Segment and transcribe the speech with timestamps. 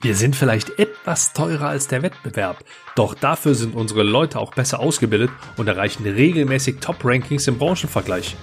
[0.00, 2.64] Wir sind vielleicht etwas teurer als der Wettbewerb,
[2.94, 8.36] doch dafür sind unsere Leute auch besser ausgebildet und erreichen regelmäßig Top-Rankings im Branchenvergleich.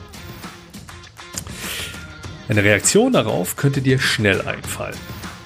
[2.49, 4.97] Eine Reaktion darauf könnte dir schnell einfallen.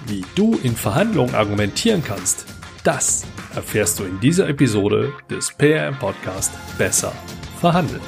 [0.08, 2.48] Wie du in Verhandlungen argumentieren kannst,
[2.84, 7.14] das erfährst du in dieser Episode des PRM Podcast Besser
[7.62, 8.02] verhandeln.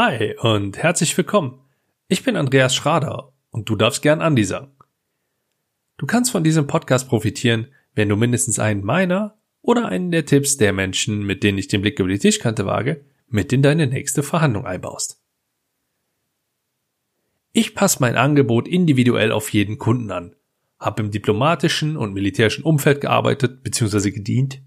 [0.00, 1.58] Hi und herzlich willkommen.
[2.06, 4.70] Ich bin Andreas Schrader und du darfst gern Andi sagen.
[5.96, 7.66] Du kannst von diesem Podcast profitieren,
[7.96, 11.80] wenn du mindestens einen meiner oder einen der Tipps der Menschen, mit denen ich den
[11.80, 15.20] Blick über die Tischkante wage, mit in deine nächste Verhandlung einbaust.
[17.52, 20.36] Ich passe mein Angebot individuell auf jeden Kunden an,
[20.78, 24.12] habe im diplomatischen und militärischen Umfeld gearbeitet bzw.
[24.12, 24.62] gedient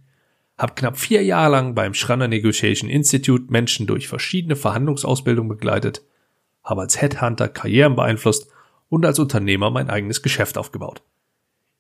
[0.61, 6.03] habe knapp vier Jahre lang beim Schranner Negotiation Institute Menschen durch verschiedene Verhandlungsausbildungen begleitet,
[6.63, 8.47] habe als Headhunter Karrieren beeinflusst
[8.87, 11.01] und als Unternehmer mein eigenes Geschäft aufgebaut.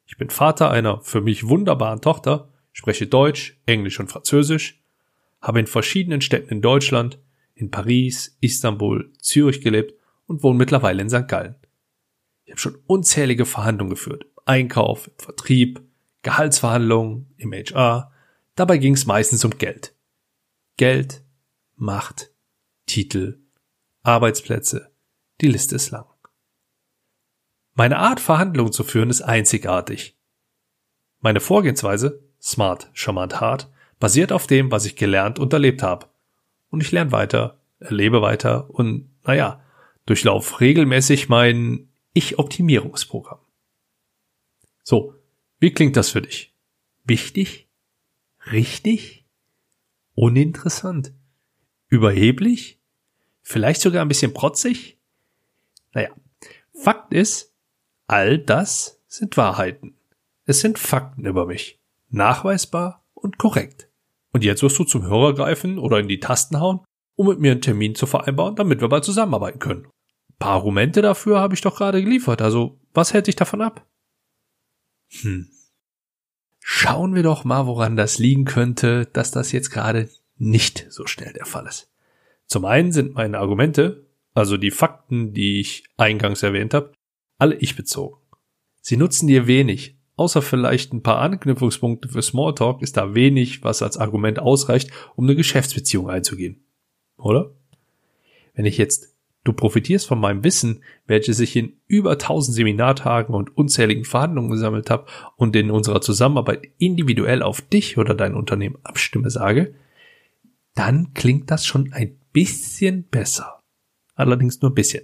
[0.07, 4.81] Ich bin Vater einer für mich wunderbaren Tochter, spreche Deutsch, Englisch und Französisch,
[5.41, 7.19] habe in verschiedenen Städten in Deutschland,
[7.53, 9.93] in Paris, Istanbul, Zürich gelebt
[10.25, 11.27] und wohne mittlerweile in St.
[11.27, 11.55] Gallen.
[12.45, 14.25] Ich habe schon unzählige Verhandlungen geführt.
[14.45, 15.81] Einkauf, Vertrieb,
[16.23, 18.10] Gehaltsverhandlungen, im HR,
[18.61, 19.95] Dabei ging es meistens um Geld.
[20.77, 21.23] Geld,
[21.77, 22.31] Macht,
[22.85, 23.41] Titel,
[24.03, 24.91] Arbeitsplätze,
[25.41, 26.05] die Liste ist lang.
[27.73, 30.15] Meine Art, Verhandlungen zu führen, ist einzigartig.
[31.21, 36.11] Meine Vorgehensweise, smart, charmant, hart, basiert auf dem, was ich gelernt und erlebt habe.
[36.69, 39.65] Und ich lerne weiter, erlebe weiter und, naja,
[40.05, 43.39] durchlauf regelmäßig mein Ich-Optimierungsprogramm.
[44.83, 45.15] So,
[45.57, 46.55] wie klingt das für dich?
[47.05, 47.70] Wichtig?
[48.49, 49.25] Richtig?
[50.15, 51.13] Uninteressant?
[51.87, 52.79] Überheblich?
[53.41, 54.99] Vielleicht sogar ein bisschen protzig?
[55.93, 56.09] Naja,
[56.73, 57.53] Fakt ist,
[58.07, 59.95] all das sind Wahrheiten.
[60.45, 61.79] Es sind Fakten über mich.
[62.09, 63.89] Nachweisbar und korrekt.
[64.33, 66.79] Und jetzt wirst du zum Hörer greifen oder in die Tasten hauen,
[67.15, 69.85] um mit mir einen Termin zu vereinbaren, damit wir bald zusammenarbeiten können.
[69.85, 73.85] Ein paar Argumente dafür habe ich doch gerade geliefert, also was hält dich davon ab?
[75.21, 75.49] Hm.
[76.63, 81.33] Schauen wir doch mal, woran das liegen könnte, dass das jetzt gerade nicht so schnell
[81.33, 81.91] der Fall ist.
[82.45, 86.93] Zum einen sind meine Argumente, also die Fakten, die ich eingangs erwähnt habe,
[87.37, 88.17] alle ich bezogen.
[88.81, 93.81] Sie nutzen dir wenig, außer vielleicht ein paar Anknüpfungspunkte für Smalltalk ist da wenig, was
[93.81, 96.63] als Argument ausreicht, um eine Geschäftsbeziehung einzugehen.
[97.17, 97.51] Oder?
[98.53, 99.10] Wenn ich jetzt
[99.43, 104.91] Du profitierst von meinem Wissen, welches ich in über 1000 Seminartagen und unzähligen Verhandlungen gesammelt
[104.91, 109.73] habe und in unserer Zusammenarbeit individuell auf dich oder dein Unternehmen abstimme sage,
[110.75, 113.59] dann klingt das schon ein bisschen besser.
[114.13, 115.03] Allerdings nur ein bisschen.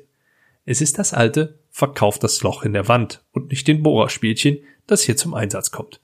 [0.65, 5.01] Es ist das alte Verkauf das Loch in der Wand und nicht den Bohrerspielchen, das
[5.01, 6.01] hier zum Einsatz kommt.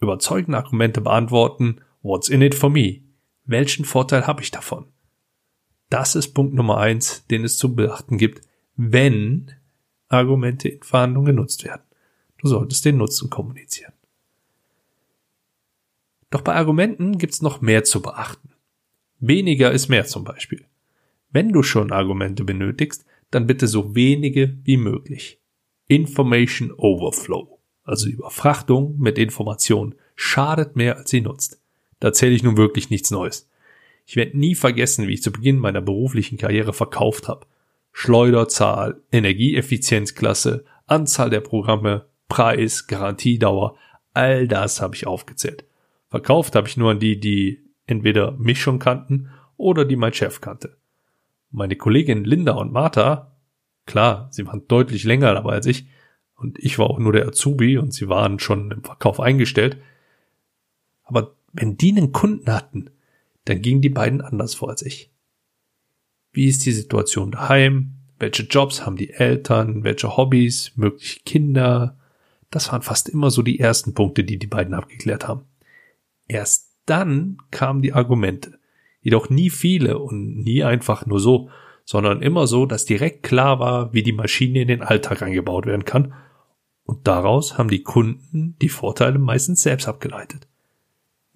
[0.00, 3.02] Überzeugende Argumente beantworten, what's in it for me?
[3.44, 4.86] Welchen Vorteil habe ich davon?
[5.96, 8.46] Das ist Punkt Nummer eins, den es zu beachten gibt,
[8.76, 9.50] wenn
[10.08, 11.80] Argumente in Verhandlungen genutzt werden.
[12.36, 13.94] Du solltest den Nutzen kommunizieren.
[16.28, 18.50] Doch bei Argumenten gibt's noch mehr zu beachten.
[19.20, 20.66] Weniger ist mehr zum Beispiel.
[21.30, 25.40] Wenn du schon Argumente benötigst, dann bitte so wenige wie möglich.
[25.86, 31.58] Information Overflow, also Überfrachtung mit Informationen, schadet mehr als sie nutzt.
[32.00, 33.48] Da zähle ich nun wirklich nichts Neues.
[34.06, 37.46] Ich werde nie vergessen, wie ich zu Beginn meiner beruflichen Karriere verkauft habe.
[37.92, 43.76] Schleuderzahl, Energieeffizienzklasse, Anzahl der Programme, Preis, Garantiedauer,
[44.14, 45.64] all das habe ich aufgezählt.
[46.08, 50.40] Verkauft habe ich nur an die, die entweder mich schon kannten oder die mein Chef
[50.40, 50.76] kannte.
[51.50, 53.32] Meine Kollegin Linda und Martha,
[53.86, 55.86] klar, sie waren deutlich länger dabei als ich,
[56.36, 59.78] und ich war auch nur der Azubi und sie waren schon im Verkauf eingestellt.
[61.02, 62.90] Aber wenn die einen Kunden hatten,
[63.46, 65.10] dann gingen die beiden anders vor als ich.
[66.32, 67.92] Wie ist die Situation daheim?
[68.18, 69.84] Welche Jobs haben die Eltern?
[69.84, 70.72] Welche Hobbys?
[70.76, 71.98] Mögliche Kinder?
[72.50, 75.46] Das waren fast immer so die ersten Punkte, die die beiden abgeklärt haben.
[76.28, 78.58] Erst dann kamen die Argumente.
[79.00, 81.48] Jedoch nie viele und nie einfach nur so,
[81.84, 85.84] sondern immer so, dass direkt klar war, wie die Maschine in den Alltag eingebaut werden
[85.84, 86.14] kann.
[86.82, 90.48] Und daraus haben die Kunden die Vorteile meistens selbst abgeleitet.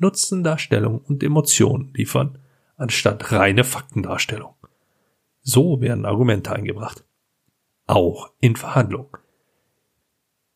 [0.00, 2.38] Nutzendarstellung und Emotionen liefern,
[2.76, 4.54] anstatt reine Faktendarstellung.
[5.42, 7.04] So werden Argumente eingebracht.
[7.86, 9.10] Auch in Verhandlungen.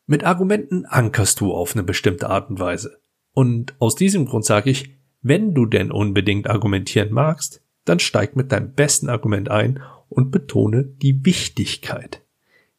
[0.07, 2.99] Mit Argumenten ankerst du auf eine bestimmte Art und Weise.
[3.33, 8.51] Und aus diesem Grund sage ich, wenn du denn unbedingt argumentieren magst, dann steig mit
[8.51, 12.21] deinem besten Argument ein und betone die Wichtigkeit.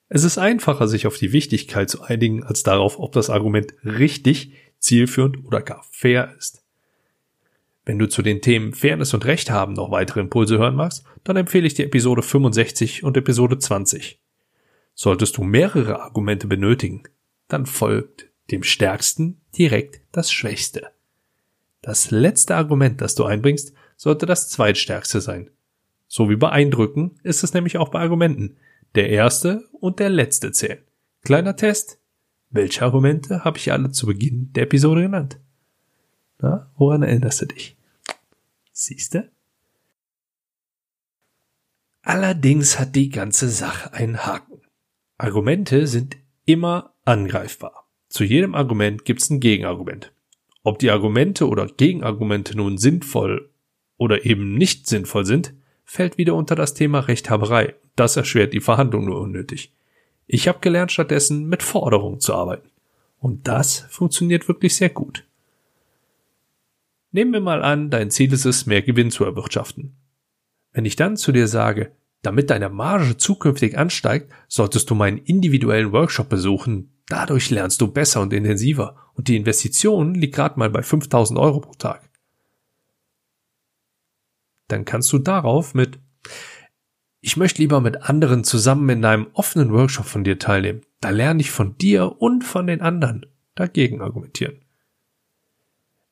[0.09, 4.53] Es ist einfacher, sich auf die Wichtigkeit zu einigen, als darauf, ob das Argument richtig,
[4.87, 6.63] zielführend oder gar fair ist.
[7.85, 11.37] Wenn du zu den Themen Fairness und Recht haben noch weitere Impulse hören magst, dann
[11.37, 14.21] empfehle ich dir Episode 65 und Episode 20.
[14.95, 17.05] Solltest du mehrere Argumente benötigen,
[17.49, 20.89] dann folgt dem stärksten direkt das schwächste.
[21.83, 25.51] Das letzte Argument, das du einbringst, sollte das zweitstärkste sein.
[26.09, 28.57] So wie bei Eindrücken ist es nämlich auch bei Argumenten.
[28.95, 30.83] Der erste und der letzte zählen.
[31.23, 31.99] Kleiner Test.
[32.51, 35.39] Welche Argumente habe ich alle zu Beginn der Episode genannt?
[36.39, 37.77] Na, woran erinnerst du dich?
[38.73, 39.31] Siehste?
[42.03, 44.61] Allerdings hat die ganze Sache einen Haken.
[45.19, 47.89] Argumente sind immer angreifbar.
[48.09, 50.13] Zu jedem Argument gibt es ein Gegenargument.
[50.63, 53.51] Ob die Argumente oder Gegenargumente nun sinnvoll
[53.97, 55.55] oder eben nicht sinnvoll sind,
[55.85, 57.75] fällt wieder unter das Thema Rechthaberei.
[57.97, 59.73] Das erschwert die Verhandlung nur unnötig.
[60.27, 62.69] Ich habe gelernt, stattdessen mit Forderungen zu arbeiten.
[63.19, 65.25] Und das funktioniert wirklich sehr gut.
[67.13, 69.97] Nehmen wir mal an, dein Ziel ist es, mehr Gewinn zu erwirtschaften.
[70.73, 71.93] Wenn ich dann zu dir sage,
[72.23, 76.91] damit deine Marge zukünftig ansteigt, solltest du meinen individuellen Workshop besuchen.
[77.09, 78.97] Dadurch lernst du besser und intensiver.
[79.15, 82.07] Und die Investition liegt gerade mal bei 5000 Euro pro Tag
[84.69, 85.99] dann kannst du darauf mit
[87.27, 90.83] ich möchte lieber mit anderen zusammen in einem offenen Workshop von dir teilnehmen.
[91.01, 93.27] Da lerne ich von dir und von den anderen
[93.57, 94.61] dagegen argumentieren.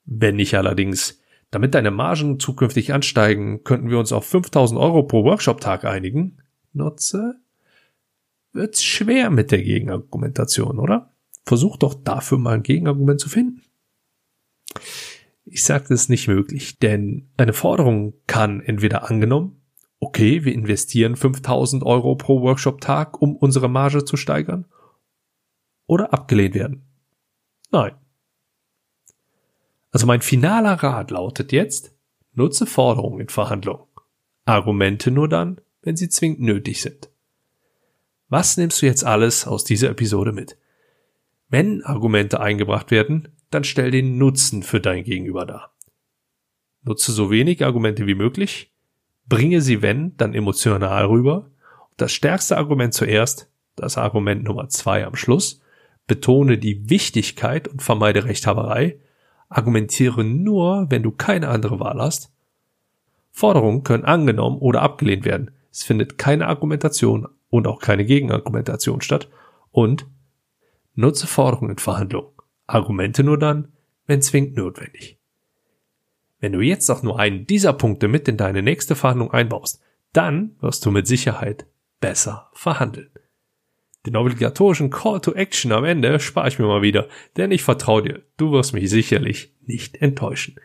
[0.05, 1.21] Wenn nicht allerdings,
[1.53, 6.39] damit deine Margen zukünftig ansteigen, könnten wir uns auf 5000 Euro pro Workshop-Tag einigen,
[6.73, 7.37] nutze,
[8.53, 11.13] wird's schwer mit der Gegenargumentation, oder?
[11.47, 13.63] Versuch doch dafür mal ein Gegenargument zu finden.
[15.45, 19.61] Ich das ist nicht möglich, denn eine Forderung kann entweder angenommen,
[20.05, 24.67] okay, wir investieren 5000 Euro pro Workshop-Tag, um unsere Marge zu steigern,
[25.87, 26.83] oder abgelehnt werden.
[27.71, 27.95] Nein.
[29.93, 31.95] Also mein finaler Rat lautet jetzt,
[32.33, 33.87] nutze Forderungen in Verhandlungen.
[34.45, 37.09] Argumente nur dann, wenn sie zwingend nötig sind.
[38.29, 40.59] Was nimmst du jetzt alles aus dieser Episode mit?
[41.49, 45.75] Wenn Argumente eingebracht werden, dann stell den Nutzen für dein Gegenüber dar.
[46.83, 48.74] Nutze so wenig Argumente wie möglich,
[49.27, 51.51] bringe sie, wenn, dann emotional rüber.
[51.97, 55.61] Das stärkste Argument zuerst, das Argument Nummer zwei am Schluss,
[56.07, 58.99] betone die Wichtigkeit und vermeide Rechthaberei,
[59.49, 62.31] argumentiere nur, wenn du keine andere Wahl hast.
[63.31, 65.51] Forderungen können angenommen oder abgelehnt werden.
[65.71, 69.29] Es findet keine Argumentation und auch keine Gegenargumentation statt
[69.71, 70.07] und
[70.95, 72.31] nutze Forderungen in Verhandlungen.
[72.67, 73.73] Argumente nur dann,
[74.07, 75.19] wenn zwingend notwendig.
[76.45, 79.81] Wenn du jetzt auch nur einen dieser Punkte mit in deine nächste Verhandlung einbaust,
[80.13, 81.65] dann wirst du mit Sicherheit
[82.01, 83.09] besser verhandeln.
[84.05, 87.09] Den obligatorischen Call to Action am Ende spare ich mir mal wieder,
[87.39, 90.57] denn ich vertraue dir, du wirst mich sicherlich nicht enttäuschen.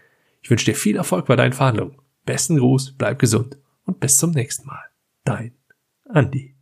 [0.42, 1.96] Ich wünsche dir viel Erfolg bei deinen Verhandlungen.
[2.26, 4.84] Besten Gruß, bleib gesund und bis zum nächsten Mal.
[5.24, 5.54] Dein
[6.10, 6.56] Andi.